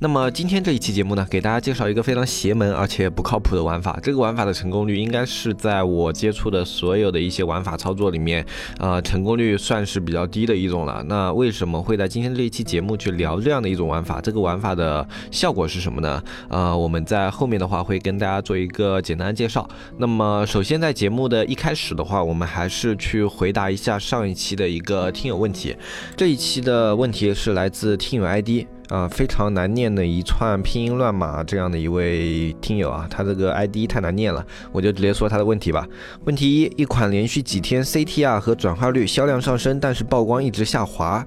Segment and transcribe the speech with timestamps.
[0.00, 3.98] 那么今天这一期节目呢，给大家介绍一个非常邪门而且不靠谱的玩法。
[4.00, 8.46] 这个玩法的成功率应该是在我接触的所有的一些玩法操作里面，
[8.78, 11.04] 呃，成功率算是比较低的一种了。
[11.08, 14.20] 那为什么会在今天这一期节目去聊这样的一种玩法？
[14.20, 16.22] 这个玩法的效果是什么呢？
[16.48, 19.68] 呃，我们在后面的话会跟大家做一个简单的介绍。
[19.96, 25.74] 那么首先在节目的一开始的话，我们还是去回答一下上一期的一个听友问题。
[26.16, 28.77] 这一期的问题是来自听友 ID。
[28.88, 35.86] 啊，非常难念的一串拼音乱码，这样的一位听友啊，他这个 ID 太难念了，我就直接说他的问题吧。
[36.24, 41.24] 问题一：一款连续几天 CTR 和转化率销量上升，但是曝光一直下滑。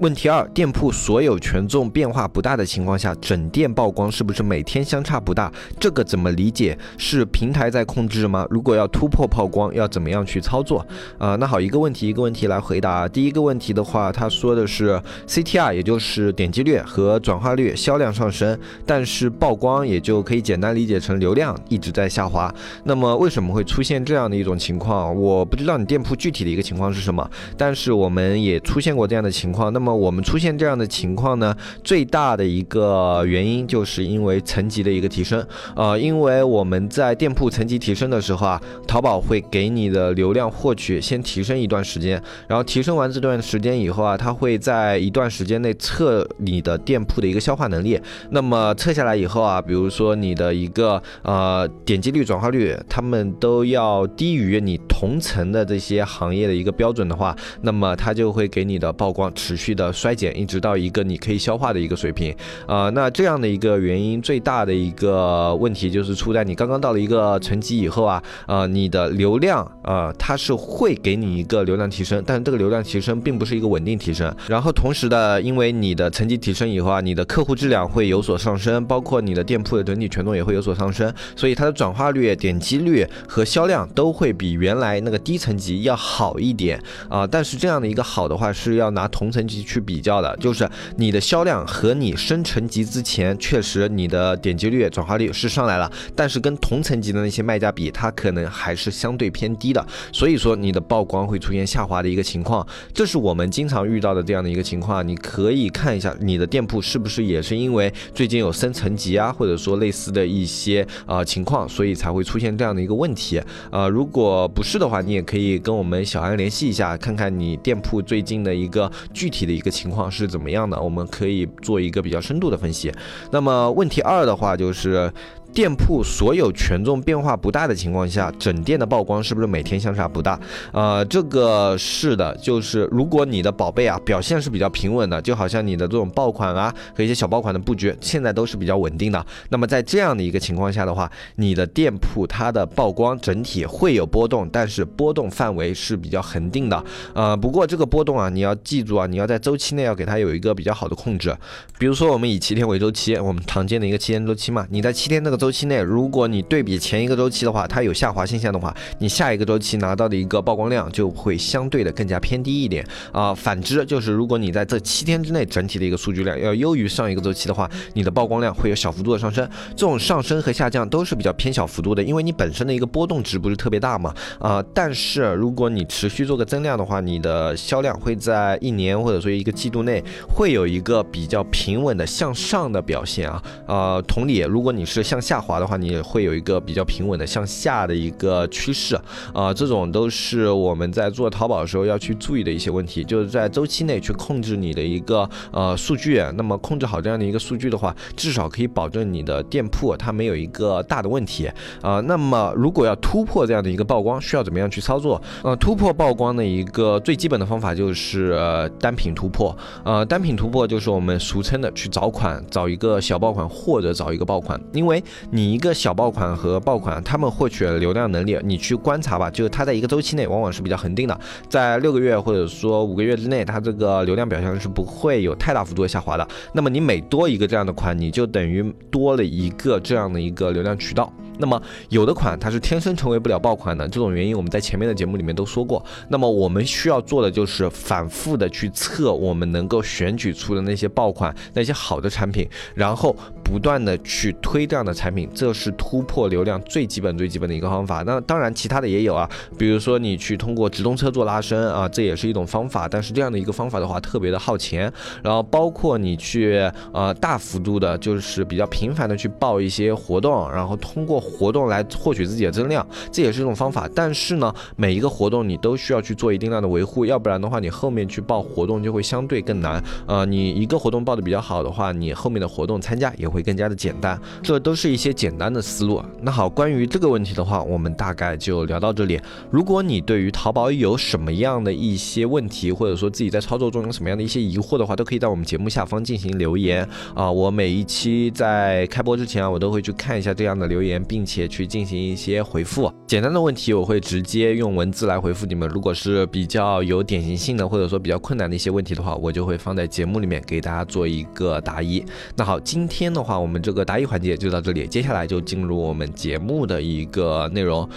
[0.00, 5.52] 问题二：店铺所有权重变化不大的情况下，整店曝光是不是每天相差不大？
[5.78, 6.76] 这个怎么理解？
[6.98, 8.44] 是平台在控制吗？
[8.50, 10.84] 如果要突破曝光，要怎么样去操作？
[11.18, 13.06] 啊，那好，一个问题一个问题来回答。
[13.06, 22.52] 第一个问题的话，他说的是 CTR，也就是点击率和转化率、销量上升，但是曝光也就可以简单理解成流量一直在下滑。
[22.82, 25.14] 那么为什么会出现这样的一种情况？
[25.14, 29.72] 我不知道你店铺具体的一个情况是什么，但是我们也出现过这样的情况。
[29.72, 42.12] 那么那么我们出现这样的情况呢，最大的一个原因就是因为层级的一个提升，呃，因为我们在店铺层级提升的时候啊，淘宝会给你的流量获取先提升一段时间，
[42.48, 48.00] 然后提升完这段时间以后啊，它会在一段时间内测你的店铺的一个消化能力。
[48.30, 59.73] 那么测下来以后啊，比如说你的一个呃点击率、转化率，他们都要低于你同层的这些行业的一个标准的话，那么它就会给你的曝光持续。
[59.74, 62.34] 的衰减，一直到一个你可以消化的一个水平，
[62.66, 89.63] 啊，那这样的一个原因最大的一个问题就是出在你刚刚到了一个层级以后啊，呃，你的流量啊，它是会给你一个流量提升，但是这个流量提升并不是一个稳定提升，然后同时的，因为你的层级提升以后啊，你的客户质量会有所上升，包括你的店铺的整体权重也会有所上升，所以它的转化率、点击率和销量都会比原来那个低层级要好一点啊，但是这样的一个好的话是要拿同层级。
[89.64, 105.06] 去比较的，就是你的销量和你升层级之前，确实你的点击率、转化率是上来了，但是跟同层级的那些卖家比，它可能还是相对偏低的，所以说你的曝光会出现下滑的一个情况，这是我们经常遇到的这样的一个情况。
[105.08, 113.40] 你可以看一下你的店铺是不是也是因为最近有升层级啊，或者说类似的一些啊情况，所以才会出现这样的一个问题。
[113.70, 119.53] 呃，如果不是的话，你也可以跟我们小安联系一下，看看你店铺最近的一个具体的。
[119.54, 120.80] 一个情况是怎么样的？
[120.80, 122.92] 我们可以做一个比较深度的分析。
[123.30, 125.12] 那么问题二的话就是。
[125.54, 130.38] 店铺所有权重变化不大的情况下，整店的曝光是不是每天相差不大？
[130.72, 139.24] 呃，这个是的，就是如果你的宝贝啊表现是比较平稳的，就好像你的这种爆款啊和一些小爆款的布局现在都是比较稳定的。
[139.50, 146.84] 那么在这样的一个情况下的话，你的店铺它的曝光整体会有波动，但是波动范围是比较恒定的。
[147.12, 151.32] 呃，不过这个波动啊，你要记住啊，你要在周期内要给它有一个比较好的控制。
[151.78, 155.43] 比如说我们以七天为周期，我们常见的一个七天周期嘛，你在七天那个。
[155.44, 162.82] 周期内，如果你对比前一个周期的话，它有下滑现象的话，你下一个周期拿到的一个曝光量就会相对的更加偏低一点
[163.12, 163.34] 啊。
[163.34, 169.46] 反之，就是如果你在这七天之内整体的一个数据量要优于上一个周期的话，你的曝光量会有小幅度的上升。
[169.76, 174.64] 这种上升和下降都是比较偏小幅度的，因为你本身的一个波动值不是特别大嘛啊。
[174.72, 183.42] 但是如果你持续做个增量的话，你的销量会在一年或者说一个季度内会有一个比较平稳的向上的表现啊。
[183.66, 185.33] 呃，同理，如果你是向下。
[185.34, 188.96] 下滑的话，你会有一个比较平稳的向下的一个趋势
[189.32, 196.22] 啊，这种都是我们在做淘宝的时候要去注意的一些问题，就是在周期内去控制你的一个呃数据。
[196.36, 201.50] 那么控制好这样的一个数据的话，至少可以保证你的店铺它没有一个大的问题
[201.82, 201.98] 啊。
[202.02, 205.20] 那么如果要突破这样的一个曝光，需要怎么样去操作？
[205.42, 208.38] 呃，突破曝光的一个最基本的方法就是
[208.78, 209.56] 单品突破。
[209.82, 221.18] 呃，单品突破就是我们俗称的去找款，找一个小爆款或者找一个爆款，因为你一个小爆款和爆款，他们获取流量能力，你去观察吧，就是它在一个周期内往往是比较恒定的，
[221.48, 226.26] 在六个月或者说五个月之内，它这个流量表现是不会有太大幅度的下滑的。
[226.52, 231.12] 那么你每多一个这样的款，你就等于多了一个这样的一个流量渠道。
[231.38, 235.84] 那么有的款它是天生成为不了爆款的，这种原因我们在前面的节目里面都说过。
[236.08, 248.02] 那么我们需要做的就是反复的去测我们能够选取出的那些爆款，那些好的产品，然后不断的去推这样的产品，这是突破流量最基本最基本的一个方法。
[248.04, 249.28] 那当然其他的也有啊，
[249.58, 252.86] 比如说你去通过直通车做拉伸啊，这也是一种方法。
[252.86, 254.92] 但是这样的一个方法的话特别的耗钱。
[255.22, 256.60] 然后包括你去
[256.92, 261.23] 呃大幅度的，就是比较频繁的去报一些活动，然后通过。
[261.24, 263.88] 活动来获取自己的增量，这也是一种方法。
[263.94, 269.82] 但是呢，每一个活动你都需要去做一定量的维护，要不然的话，你后面去报活动就会相对更难。
[270.06, 274.20] 呃，你一个活动报的比较好的话，你后面的活动参加也会更加的简单。
[274.42, 276.02] 这都是一些简单的思路。
[276.20, 279.20] 那好，关于这个问题的话，我们大概就聊到这里。
[279.50, 287.30] 如果你对于淘宝有什么样的一些问题，或者说自己在操作中有什么样的一些疑惑的话，都可以在我们节目下方进行留言啊。
[287.30, 291.02] 我每一期在开播之前啊，我都会去看一下这样的留言。
[291.14, 295.68] 并且去进行一些回复，简单的问题我会直接用文字来回复你们。
[295.68, 302.04] 如果是比较有典型性的，或者说比较困难的一些问题的话，我就会放在节目里面给大家做一个答疑。
[302.34, 307.88] 那好，今天的话，我们这个答疑环节就到这里，接下来就进入我们节目的一个内容。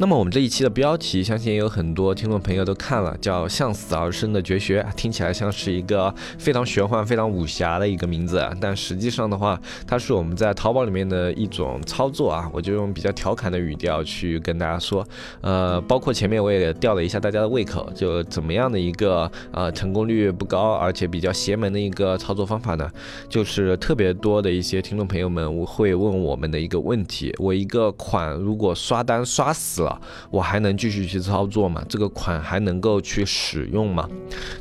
[0.00, 12.48] 那么我们这一期的标题，相信也有很多听众朋友都看了，叫《向死而生的绝学》，听起来像是一个非常玄幻、非常武侠的一个名字，但实际上的话，它是我们在淘宝里面的一种操作啊。
[12.52, 15.04] 我就用比较调侃的语调去跟大家说，
[15.40, 22.88] 呃，包括前面我也吊了一下大家的胃口，就怎么样的一个呃成功率不高，而且比较邪门的一个操作方法呢？
[23.28, 29.87] 就是特别多的一些听众朋友们会问我们的一个问题：我一个款如果刷单刷死了。
[30.30, 31.84] 我还能继续去操作吗？
[31.88, 34.08] 这个款还能够去使用吗？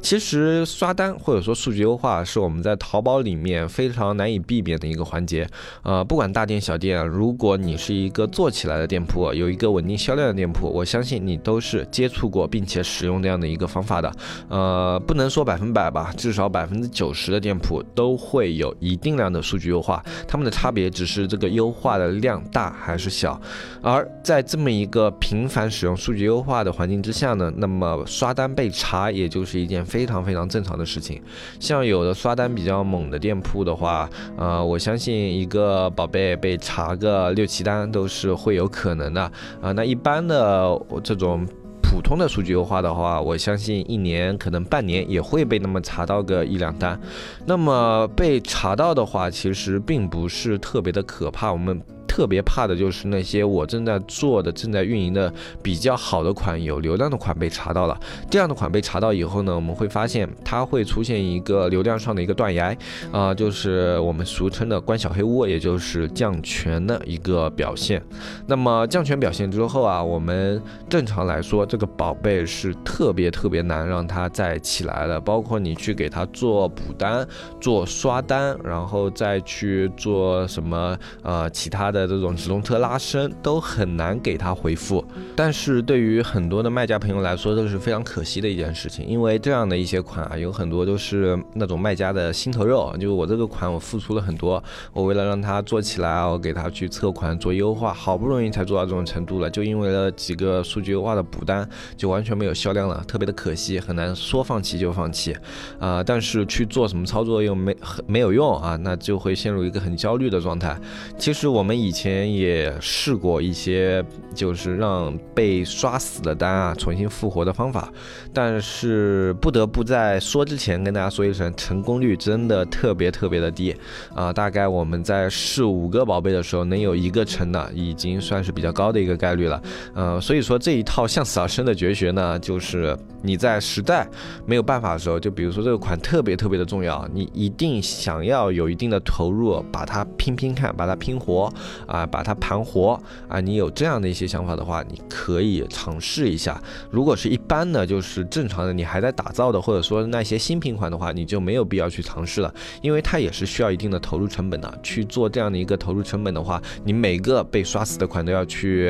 [0.02, 5.48] 其实刷单或者说数据优化是我们在淘宝里面非常难以避免的一个环节。
[5.84, 14.12] 呃，不管大店小店，如果你是一个做起来的店铺，有一个稳定销量的店铺，我相信你都是接触过并且使用这样的一个方法的。
[14.50, 23.40] 呃，不能说百分百吧，至少百分之九十的店铺都会有一定量的数据优化，它们的差别只是这个优化的量大还是小。
[23.82, 31.22] 而在这么一个频繁使用数据优化的环境之下呢，那么刷单被查也就是一件非常非常正常的事情。
[31.60, 39.22] 像有的刷单比较猛的店铺的话，呃，我相信一个宝贝被查个六七单都是会有可能的
[39.62, 39.72] 啊。
[39.74, 41.46] 那一般的这种
[41.82, 47.00] 普通的数据优化的话，我相信一年可能半年也会被那么查到个一两单。
[47.46, 51.52] 那么被查到的话，其实并不是特别的可怕。
[51.52, 51.82] 我们。
[52.18, 55.32] 特别怕的就是那些我正在做的、正在运营的
[55.62, 57.96] 比较好的款、有流量的款被查到了。
[58.28, 62.76] 这样的款被查到以后呢，我们会发现它会出现一个流量上的一个断崖，
[63.12, 68.02] 啊，就是我们俗称的关小黑屋，也就是降权的一个表现。
[68.48, 70.60] 那么降权表现之后啊，我们
[70.90, 75.22] 正常来说，这个宝贝是特别特别难让它再起来的。
[75.22, 77.28] 包括你去给它做补单、
[77.62, 82.07] 做刷单，然后再去做什么呃其他的。
[82.08, 85.04] 这种直通车拉伸都很难给他回复，
[85.36, 94.64] 但是对于很多的卖家朋友来说，都是非常可惜的一件事情，因为这样的一些款啊，有很多都是那种卖家的心头肉，就是我这个款我付出了很多，
[94.94, 105.36] 我为了让它做起来，我给他去测款做优化，好不容易才做到这种程度了，就因为了几个数据优化的补单，就完全没有销量了，特别的可惜，很难说放弃就放弃
[105.80, 110.78] 啊，但是去做什么操作又没没有用啊，那就会陷入一个很焦虑的状态。
[111.18, 117.92] 其实我们以前也试过一些，就是让被刷死的单啊重新复活的方法，
[118.32, 123.76] 但是不得不在说之前跟大家说一声，成功率真的特别特别的低
[124.14, 124.32] 啊！
[124.32, 129.60] 大概我们在试五个宝贝的时候，能有一个成的，已经算是比较高的一个概率了。
[129.96, 134.08] 呃，所以说这一套向死而生的绝学呢，就是你在实在
[134.46, 141.52] 没有办法的时候，就比如说这个款特别特别的重要，你一定想要有一定的投入，把它拼拼看，把它拼活。
[141.86, 143.40] 啊，把它盘活啊！
[143.40, 146.62] 你有这样的一些想法的话，你可以尝试一下。
[146.90, 154.74] 如果是一般的，就是正常的，你还在打造的，或者说那些新品款的话，你就没有必要去尝试了，因为它也是需要一定的投入成本的。
[154.82, 158.90] 去做这样的一个投入成本的话，你每个被刷死的款都要去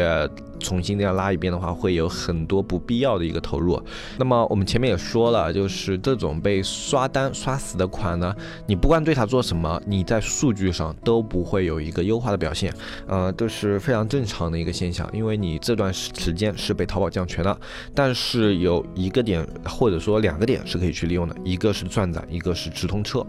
[0.59, 3.81] 重新这样拉一遍的话，会有很多不必要的一个投入。
[4.17, 8.35] 那么我们前面也说了，就是这种被刷单刷死的款呢，
[8.65, 12.73] 你不管对它做什么，你在数据上都不会有一个优化的表现，
[13.07, 17.57] 呃，这是非常正常的一个现象，因为你这段时间是被淘宝降权的。
[17.93, 23.25] 但是有一个点或者说两个点是可以去利用的，一个是转载，一个是直通车，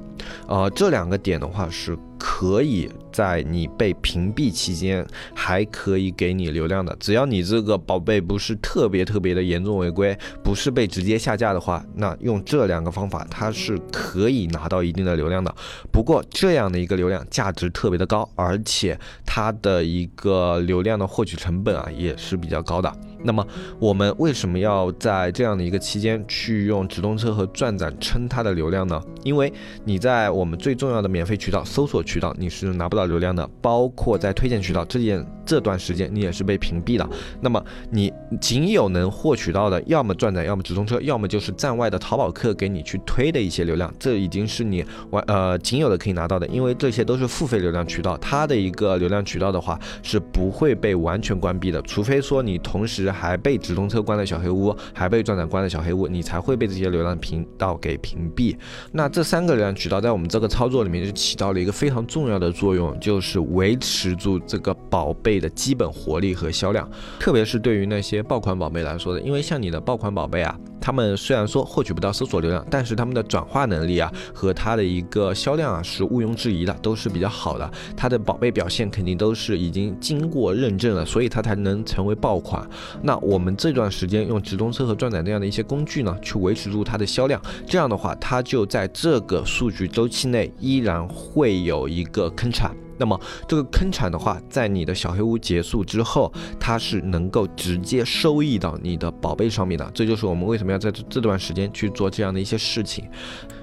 [0.46, 1.98] 呃，这两个点的话是。
[2.18, 15.54] 可以在你被屏蔽期间还可以给你流量的，只要你这个宝贝不是特别特别的严重违规，不是被直接下架的话，那用这两个方法它是可以拿到一定的流量的。
[15.90, 22.92] 不过这样的一个流量价值特别的高，而且它的一个流量的获取成本啊也是比较高的。
[23.24, 23.44] 那么
[23.80, 29.02] 我们为什么要在这样的一个期间去用直通车和转展撑它的流量呢？
[29.28, 29.52] 因为
[29.84, 37.06] 你在我们最重要的免费渠道搜索渠道你是拿不到流量的，包括在推荐渠道这件这段时间你也是被屏蔽的。
[37.42, 53.12] 那么你仅有能获取到的，要么转展，要么直通车，要么就是站外的淘宝客给你去推的一些流量，这已经是你完呃仅有的可以拿到的，因为这些都是付费流量渠道，它的一个流量渠道的话是不会被完全关闭的，除非说你同时。
[53.18, 58.56] 还被直通车关了小黑屋，还被转展关了小黑屋，你才会被这些流量频道给屏蔽。
[58.92, 66.88] 那这这三个流量渠道在我们这个操作里面就起到了一个非常重要的作用，就是维持住这个宝贝的基本活力和销量。
[67.18, 70.56] 特别是对于那些爆款宝贝来说的，因为像你的爆款宝贝啊。
[70.80, 77.70] 他们虽然说获取不到搜索流量，但是他们的转化能力啊和它的一个销量啊是毋庸置疑的，都是比较好的。
[77.96, 82.68] 它的宝贝表现肯定都是已经经过认证了，所以它才能成为爆款。
[83.02, 92.74] 那我们这段时间用直通车和转载这样的一些工具呢，去维持住它的销量，这样的话，它就在这个数据周期内依然会有一个坑产。
[92.98, 99.90] 那么这个坑产的话，在你的小黑屋结束之后，它是能够直接收益到你的宝贝上面的。
[99.94, 103.04] 这就是我们为什么要在这段时间去做这样的一些事情。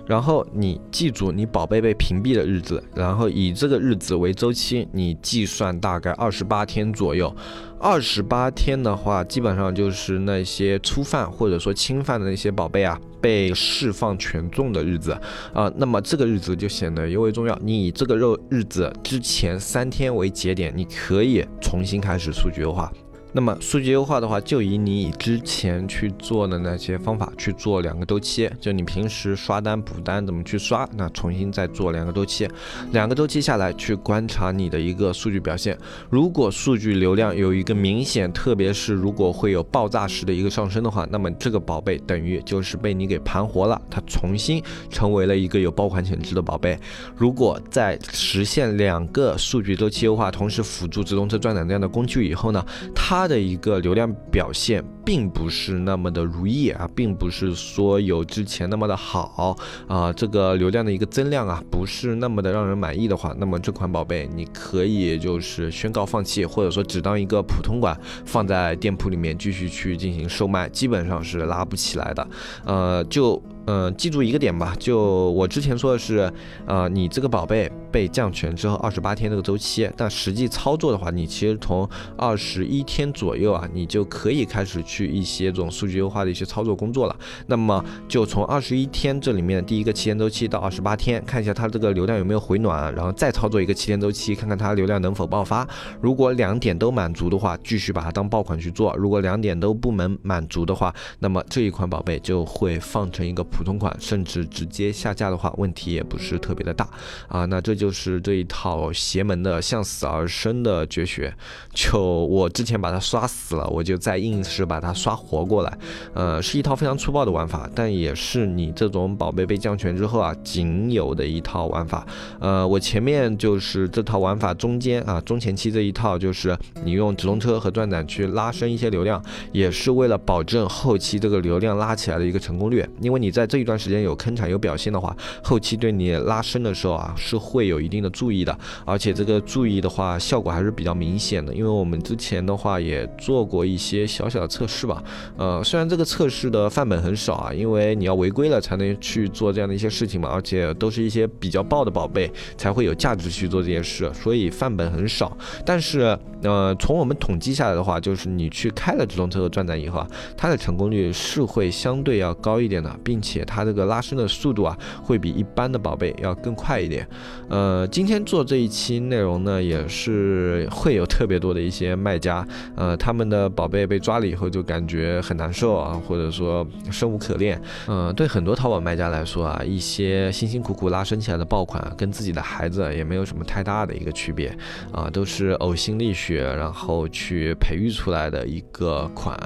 [0.08, 7.34] 然后你记住你宝贝被屏蔽的日子，然后以这个日子为周期，你计算大概二十八天左右。
[7.78, 15.12] 二十八天的话，基本上就是那些初犯或者说侵犯的那些宝贝啊，被释放权重的日子
[15.54, 15.72] 啊。
[15.76, 17.56] 那么这个日子就显得尤为重要。
[17.62, 22.92] 你以这个肉日子之前三天为节点，你可以重新开始数据优化。
[23.36, 32.48] 那么数据优化的话，就以你之前去做的那些方法去做两个周期，就你平时刷单补单怎么去刷，那重新再做两个周期，
[32.94, 35.78] 两个周期下来去观察你的一个数据表现。
[36.10, 46.80] 如果数据流量有一个明显，特别是如果会有爆炸式的一个上升的话，那么这个宝贝等于就是被你给盘活了，它重新成为了一个有爆款潜质的宝贝。
[47.18, 52.66] 如果在实现两个数据周期优化，同时辅助直通车转展这样的工具以后呢，
[52.96, 72.28] 它它的一个流量表现并不是那么的如意啊，并不是说有之前那么的好啊，这个流量的一个增量啊，不是那么的让人满意的话，那么这款宝贝你可以就是宣告放弃，或者说只当一个普通款放在店铺里面继续去进行售卖，基本上是拉不起来的，
[72.64, 73.42] 呃，就。
[73.68, 76.32] 嗯，记住一个点吧，就我之前说的是，
[76.68, 87.16] 呃，你这个宝贝被降权之后二十八天这个周期，但实际操作的话，你其实从二十一天左右啊，你就可以开始去一些这种数据优化的一些操作工作了。
[87.48, 95.68] 那么就从二十一天这里面第一个七天周期到二十八天，看一下它这个流量有没有回暖，然后再操作一个七天周期，看看它流量能否爆发。
[96.00, 103.44] 如果两点都满足的话，继续把它当爆款去做；如果两点都不能满足的话，那么这一款宝贝就会放成一个。
[103.56, 106.86] 普通款甚至直接下架的话，问题也不是特别的大
[107.30, 107.46] 啊。
[107.46, 111.34] 那这就是这一套邪门的向死而生的绝学。
[111.74, 115.78] 就我之前把它刷死了，我就再硬是把它刷活过来。
[116.14, 122.06] 呃，是一套非常粗暴的玩法，但也是你这种宝贝被降权之后啊仅有的一套玩法。
[122.40, 145.04] 呃，我前面就是这套玩法中间啊中前期这一套，就是你用直通车和转展去拉升一些流量，也是为了保证后期这个流量拉起来的一个成功率，因为你在这一段时间有坑产有表现的话，后期对你拉伸的时候啊是会有一定的注意的，而且这个注意的话效果还是比较明显的，因为我们之前的话也做过一些小小的测试吧，
[145.38, 155.36] 呃，虽然这个测试的范本很少啊，因为你要违规了才能去做这样的一些事情嘛，而且都是一些比较爆的宝贝才会有价值去做这件事，所以范本很少。
[155.66, 163.35] 但是呃，从我们统计下来的话，就是你去开了直通车和转展以后啊，它的成功率是会相对要高一点的，并且。
[163.36, 167.06] 且它这个拉伸的速度啊，会比一般的宝贝要更快一点。
[167.50, 177.62] 呃，今天做这一期内容呢，也是会有特别多的一些卖家，呃，他们的宝贝被抓了以后就感觉很难受啊，或者说生无可恋。
[177.88, 184.56] 嗯，对很多淘宝卖家来说啊，一些辛辛苦苦拉伸起来的爆款，跟自己的孩子也没有什么太大的一个区别
[184.94, 189.38] 啊，都是呕心沥血然后去培育出来的一个款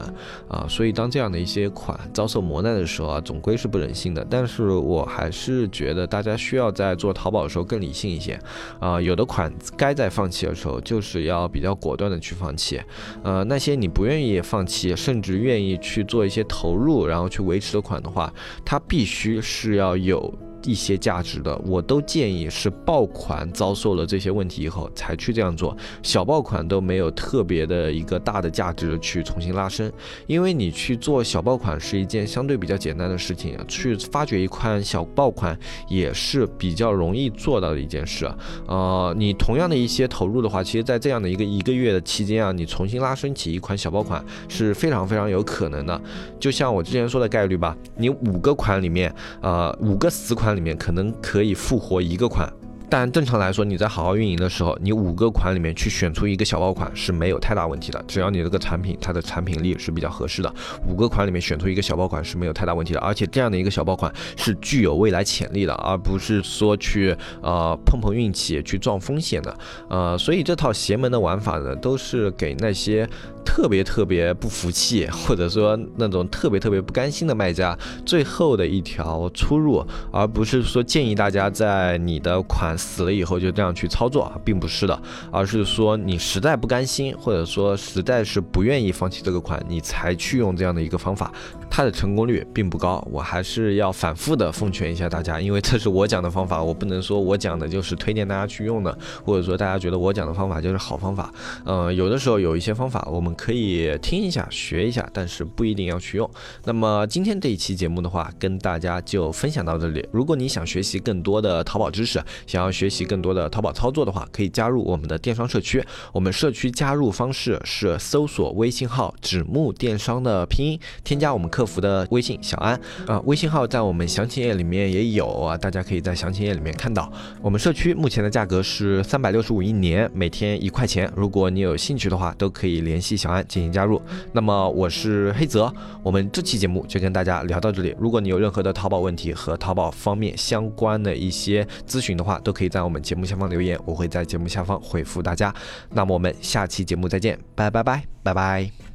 [0.48, 4.26] 啊，所以当这样的一些款遭受磨难的时候啊，总归是不人性的。
[4.30, 8.40] 但是我还是觉得大家需要在做淘宝的时候更理性一些
[8.80, 12.82] 啊，有的款该在放弃的时候，就是要比较果断的去放弃。
[13.24, 18.34] 呃，那些你不愿意放弃，甚至愿意去做一些投入，然后去维持的款的话，
[18.66, 20.32] 它必须是要有。
[20.64, 29.92] 一些价值的，我都建议是爆款遭受了这些问题以后才去这样做，小爆款都没有特别的一个大的价值去重新拉伸，
[30.28, 38.30] 因为你去做小爆款是一件相对比较简单的事情，去发掘一款小爆款也是比较容易做到的一件事。
[38.68, 46.02] 呃，你同样的一些投入的话，其实在这样的一个一个月的期间啊，你重新拉伸起一款小爆款是非常非常有可能的。
[46.38, 50.49] 就像我之前说的概率吧，你五个款里面，呃，五个死款。
[50.54, 52.52] 里面可能可以复活一个款。
[52.90, 58.04] 但正常来说，你在好好运营的时候，你五个款里面去选出一个小爆款是没有太大问题的。
[58.08, 60.52] 只要你这个产品它的产品力是比较合适的，
[60.88, 63.00] 五个款里面选出一个小爆款是没有太大问题的。
[63.00, 69.56] 而且这样的一个小爆款是具有未来潜力的，而不是说去呃碰碰运气去撞风险的。
[69.88, 73.08] 呃，所以这套邪门的玩法呢，都是给那些
[73.46, 82.76] 特别特别不服气，或者说那种特别特别不甘心的卖家最后的一条出路，而不是说建议大家在你的款。
[82.80, 85.00] 死了以后就这样去操作啊，并不是的，
[85.32, 91.32] 而是说你实在不甘心，或者说实在是不愿意放弃这个款，你才去用这样的一个方法。
[91.70, 101.32] 它的成功率并不高，我还是要反复的奉劝一下大家，因为这是我讲的方法，我不能说我讲的就是推荐大家去用的，或者说大家觉得我讲的方法就是好方法。
[101.66, 106.30] 嗯，有的时候有一些方法我们可以听一下学一下，但是不一定要去用。
[106.64, 110.06] 那么今天这一期节目的话，跟大家就分享到这里。
[110.12, 115.82] 如果你想学习更多的淘宝知识，想要学习更多的淘宝操作的话，可以加入我们的电商社区。
[116.12, 121.70] 我们社区加入方式是搜索微信号“纸木电商”的拼音，添加我们客。
[121.70, 122.74] 服的微信小安
[123.06, 127.14] 啊，微信号在我们详情页里面也有啊，大家可以在详情页里面看到。
[127.44, 131.08] 我们社区目前的价格是三百六十五一年，每天一块钱。
[131.16, 134.02] 如果你有兴趣的话，都可以联系小安进行加入。
[134.32, 137.96] 那么我是黑泽，我们这期节目就跟大家聊到这里。
[138.00, 145.54] 如果你有任何的淘宝问题和淘宝方面相关的一些咨询的话，都可以在我们节目下方留言，我会在节目下方回复大家。
[145.92, 148.89] 那么我们下期节目再见，拜拜拜拜拜。